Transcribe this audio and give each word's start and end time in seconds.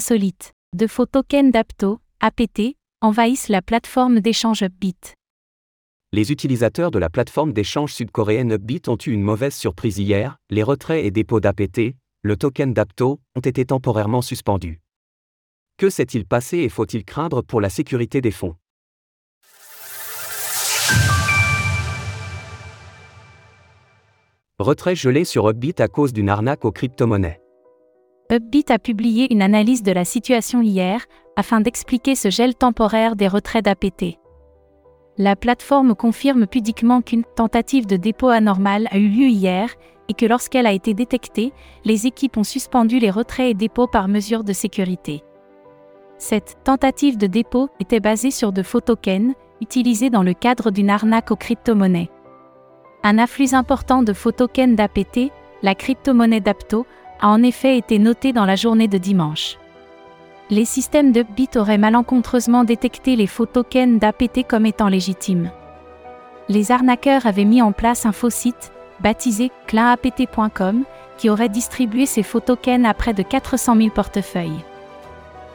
Insolite. 0.00 0.54
De 0.74 0.86
faux 0.86 1.04
tokens 1.04 1.52
d'Apto, 1.52 2.00
APT, 2.20 2.74
envahissent 3.02 3.50
la 3.50 3.60
plateforme 3.60 4.20
d'échange 4.20 4.62
Upbit. 4.62 4.96
Les 6.12 6.32
utilisateurs 6.32 6.90
de 6.90 6.98
la 6.98 7.10
plateforme 7.10 7.52
d'échange 7.52 7.92
sud-coréenne 7.92 8.52
Upbit 8.52 8.80
ont 8.88 8.96
eu 8.96 9.10
une 9.10 9.20
mauvaise 9.20 9.54
surprise 9.54 9.98
hier, 9.98 10.38
les 10.48 10.62
retraits 10.62 11.04
et 11.04 11.10
dépôts 11.10 11.40
d'APT, 11.40 11.96
le 12.22 12.36
token 12.38 12.72
d'Apto, 12.72 13.20
ont 13.36 13.40
été 13.40 13.66
temporairement 13.66 14.22
suspendus. 14.22 14.80
Que 15.76 15.90
s'est-il 15.90 16.24
passé 16.24 16.60
et 16.60 16.70
faut-il 16.70 17.04
craindre 17.04 17.42
pour 17.42 17.60
la 17.60 17.68
sécurité 17.68 18.22
des 18.22 18.30
fonds? 18.30 18.56
Retrait 24.58 24.96
gelé 24.96 25.26
sur 25.26 25.50
Upbit 25.50 25.74
à 25.76 25.88
cause 25.88 26.14
d'une 26.14 26.30
arnaque 26.30 26.64
aux 26.64 26.72
crypto-monnaies. 26.72 27.42
Upbit 28.32 28.66
a 28.68 28.78
publié 28.78 29.32
une 29.32 29.42
analyse 29.42 29.82
de 29.82 29.90
la 29.90 30.04
situation 30.04 30.62
hier, 30.62 31.04
afin 31.34 31.60
d'expliquer 31.60 32.14
ce 32.14 32.30
gel 32.30 32.54
temporaire 32.54 33.16
des 33.16 33.26
retraits 33.26 33.64
d'APT. 33.64 34.18
La 35.18 35.34
plateforme 35.34 35.96
confirme 35.96 36.46
pudiquement 36.46 37.02
qu'une 37.02 37.24
tentative 37.24 37.86
de 37.86 37.96
dépôt 37.96 38.28
anormal 38.28 38.86
a 38.92 38.98
eu 38.98 39.08
lieu 39.08 39.26
hier, 39.26 39.70
et 40.08 40.14
que 40.14 40.26
lorsqu'elle 40.26 40.66
a 40.66 40.72
été 40.72 40.94
détectée, 40.94 41.52
les 41.84 42.06
équipes 42.06 42.36
ont 42.36 42.44
suspendu 42.44 43.00
les 43.00 43.10
retraits 43.10 43.50
et 43.50 43.54
dépôts 43.54 43.88
par 43.88 44.06
mesure 44.06 44.44
de 44.44 44.52
sécurité. 44.52 45.24
Cette 46.18 46.58
tentative 46.62 47.18
de 47.18 47.26
dépôt 47.26 47.68
était 47.80 47.98
basée 47.98 48.30
sur 48.30 48.52
de 48.52 48.62
faux 48.62 48.80
tokens, 48.80 49.34
utilisés 49.60 50.10
dans 50.10 50.22
le 50.22 50.34
cadre 50.34 50.70
d'une 50.70 50.90
arnaque 50.90 51.32
aux 51.32 51.36
crypto-monnaies. 51.36 52.10
Un 53.02 53.18
afflux 53.18 53.54
important 53.54 54.04
de 54.04 54.12
faux 54.12 54.32
tokens 54.32 54.76
d'APT, 54.76 55.32
la 55.62 55.74
crypto-monnaie 55.74 56.40
d'Apto, 56.40 56.86
a 57.20 57.28
en 57.28 57.42
effet 57.42 57.76
été 57.76 57.98
noté 57.98 58.32
dans 58.32 58.44
la 58.44 58.56
journée 58.56 58.88
de 58.88 58.98
dimanche. 58.98 59.58
Les 60.50 60.64
systèmes 60.64 61.12
de 61.12 61.22
Bit 61.22 61.56
auraient 61.56 61.78
malencontreusement 61.78 62.64
détecté 62.64 63.14
les 63.14 63.28
faux 63.28 63.46
tokens 63.46 64.00
d'APT 64.00 64.46
comme 64.48 64.66
étant 64.66 64.88
légitimes. 64.88 65.50
Les 66.48 66.72
arnaqueurs 66.72 67.26
avaient 67.26 67.44
mis 67.44 67.62
en 67.62 67.70
place 67.70 68.04
un 68.06 68.12
faux 68.12 68.30
site, 68.30 68.72
baptisé 68.98 69.52
clinapt.com, 69.68 70.84
qui 71.18 71.30
aurait 71.30 71.48
distribué 71.48 72.06
ces 72.06 72.24
faux 72.24 72.40
tokens 72.40 72.84
à 72.84 72.94
près 72.94 73.14
de 73.14 73.22
400 73.22 73.76
000 73.76 73.90
portefeuilles. 73.90 74.64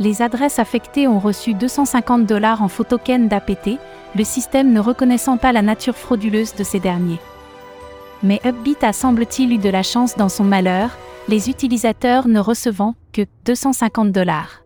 Les 0.00 0.22
adresses 0.22 0.58
affectées 0.58 1.08
ont 1.08 1.18
reçu 1.18 1.54
250 1.54 2.24
dollars 2.24 2.62
en 2.62 2.68
faux 2.68 2.84
tokens 2.84 3.28
d'APT, 3.28 3.78
le 4.16 4.24
système 4.24 4.72
ne 4.72 4.80
reconnaissant 4.80 5.36
pas 5.36 5.52
la 5.52 5.60
nature 5.60 5.96
frauduleuse 5.96 6.54
de 6.54 6.64
ces 6.64 6.80
derniers. 6.80 7.20
Mais 8.22 8.40
Upbit 8.44 8.78
a 8.82 8.92
semble-t-il 8.92 9.52
eu 9.52 9.58
de 9.58 9.68
la 9.68 9.82
chance 9.82 10.16
dans 10.16 10.28
son 10.28 10.44
malheur, 10.44 10.90
les 11.28 11.50
utilisateurs 11.50 12.26
ne 12.26 12.40
recevant 12.40 12.94
que 13.12 13.22
250 13.44 14.10
dollars. 14.10 14.64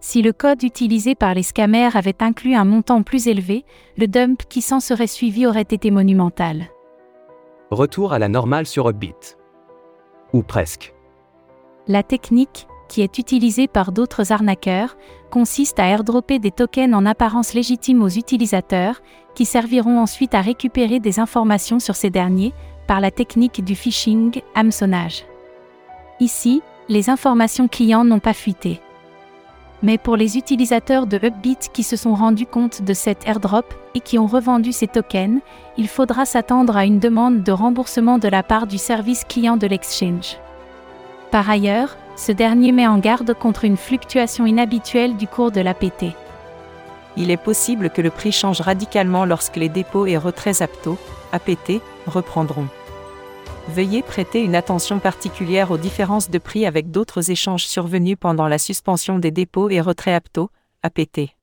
Si 0.00 0.22
le 0.22 0.32
code 0.32 0.62
utilisé 0.62 1.14
par 1.14 1.34
les 1.34 1.42
scammers 1.42 1.96
avait 1.96 2.22
inclus 2.22 2.54
un 2.54 2.64
montant 2.64 3.02
plus 3.02 3.26
élevé, 3.26 3.64
le 3.96 4.06
dump 4.06 4.42
qui 4.48 4.60
s'en 4.60 4.80
serait 4.80 5.06
suivi 5.06 5.46
aurait 5.46 5.62
été 5.62 5.90
monumental. 5.90 6.66
Retour 7.70 8.12
à 8.12 8.18
la 8.18 8.28
normale 8.28 8.66
sur 8.66 8.88
Upbit. 8.88 9.36
Ou 10.32 10.42
presque. 10.42 10.94
La 11.86 12.02
technique, 12.02 12.66
qui 12.88 13.02
est 13.02 13.18
utilisée 13.18 13.68
par 13.68 13.92
d'autres 13.92 14.32
arnaqueurs, 14.32 14.96
consiste 15.30 15.78
à 15.80 15.86
airdropper 15.86 16.38
des 16.38 16.50
tokens 16.50 16.94
en 16.94 17.06
apparence 17.06 17.54
légitimes 17.54 18.02
aux 18.02 18.08
utilisateurs, 18.08 19.00
qui 19.34 19.44
serviront 19.44 19.98
ensuite 19.98 20.34
à 20.34 20.40
récupérer 20.40 21.00
des 21.00 21.18
informations 21.18 21.80
sur 21.80 21.96
ces 21.96 22.10
derniers, 22.10 22.52
par 22.86 23.00
la 23.00 23.10
technique 23.10 23.64
du 23.64 23.74
phishing, 23.74 24.40
hameçonnage. 24.54 25.24
Ici, 26.20 26.62
les 26.88 27.10
informations 27.10 27.66
clients 27.66 28.04
n'ont 28.04 28.20
pas 28.20 28.34
fuité. 28.34 28.80
Mais 29.82 29.98
pour 29.98 30.16
les 30.16 30.38
utilisateurs 30.38 31.06
de 31.06 31.18
Upbit 31.18 31.58
qui 31.72 31.82
se 31.82 31.96
sont 31.96 32.14
rendus 32.14 32.46
compte 32.46 32.82
de 32.82 32.94
cet 32.94 33.26
airdrop 33.26 33.74
et 33.94 34.00
qui 34.00 34.18
ont 34.18 34.26
revendu 34.26 34.72
ces 34.72 34.86
tokens, 34.86 35.40
il 35.76 35.88
faudra 35.88 36.24
s'attendre 36.24 36.76
à 36.76 36.86
une 36.86 37.00
demande 37.00 37.42
de 37.42 37.52
remboursement 37.52 38.18
de 38.18 38.28
la 38.28 38.42
part 38.42 38.66
du 38.66 38.78
service 38.78 39.24
client 39.24 39.56
de 39.56 39.66
l'exchange. 39.66 40.38
Par 41.30 41.50
ailleurs, 41.50 41.96
ce 42.16 42.32
dernier 42.32 42.72
met 42.72 42.86
en 42.86 42.98
garde 42.98 43.34
contre 43.34 43.64
une 43.64 43.76
fluctuation 43.76 44.46
inhabituelle 44.46 45.16
du 45.16 45.26
cours 45.26 45.50
de 45.50 45.60
l'APT. 45.60 46.06
Il 47.16 47.30
est 47.30 47.36
possible 47.36 47.90
que 47.90 48.02
le 48.02 48.10
prix 48.10 48.32
change 48.32 48.60
radicalement 48.60 49.24
lorsque 49.24 49.56
les 49.56 49.68
dépôts 49.68 50.06
et 50.06 50.16
retraits 50.16 50.62
APTO, 50.62 50.98
APT, 51.32 51.80
reprendront. 52.06 52.68
Veuillez 53.68 54.02
prêter 54.02 54.42
une 54.42 54.54
attention 54.54 54.98
particulière 54.98 55.70
aux 55.70 55.78
différences 55.78 56.30
de 56.30 56.38
prix 56.38 56.66
avec 56.66 56.90
d'autres 56.90 57.30
échanges 57.30 57.66
survenus 57.66 58.16
pendant 58.18 58.46
la 58.46 58.58
suspension 58.58 59.18
des 59.18 59.30
dépôts 59.30 59.70
et 59.70 59.80
retraits 59.80 60.14
APTO, 60.14 60.50
APT. 60.82 61.34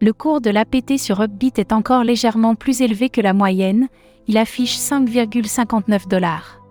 Le 0.00 0.12
cours 0.12 0.40
de 0.40 0.50
l'APT 0.50 0.98
sur 0.98 1.20
Upbit 1.20 1.52
est 1.56 1.72
encore 1.72 2.04
légèrement 2.04 2.54
plus 2.54 2.82
élevé 2.82 3.08
que 3.10 3.20
la 3.20 3.32
moyenne, 3.32 3.88
il 4.28 4.36
affiche 4.36 4.76
5,59 4.76 6.08
dollars. 6.08 6.63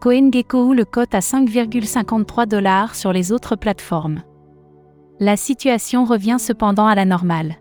CoinGecko 0.00 0.72
le 0.72 0.86
cote 0.86 1.14
à 1.14 1.18
5,53 1.18 2.46
dollars 2.46 2.94
sur 2.94 3.12
les 3.12 3.32
autres 3.32 3.54
plateformes. 3.54 4.22
La 5.18 5.36
situation 5.36 6.06
revient 6.06 6.38
cependant 6.38 6.86
à 6.86 6.94
la 6.94 7.04
normale. 7.04 7.56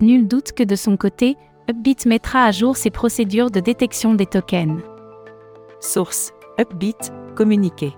Nul 0.00 0.28
doute 0.28 0.52
que 0.52 0.62
de 0.62 0.76
son 0.76 0.96
côté, 0.96 1.36
Upbit 1.68 1.96
mettra 2.06 2.44
à 2.44 2.52
jour 2.52 2.76
ses 2.76 2.90
procédures 2.90 3.50
de 3.50 3.58
détection 3.58 4.14
des 4.14 4.26
tokens. 4.26 4.80
Source 5.80 6.32
Upbit, 6.60 6.94
communiqué. 7.34 7.94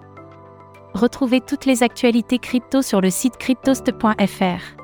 Retrouvez 0.95 1.43
toutes 1.43 1.67
les 1.67 1.83
actualités 1.83 2.39
crypto 2.39 2.81
sur 2.81 3.03
le 3.03 3.11
site 3.11 3.37
cryptost.fr. 3.37 4.77